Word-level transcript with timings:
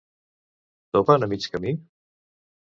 Topen 0.97 1.27
a 1.27 1.31
mig 1.35 1.47
camí? 1.57 1.77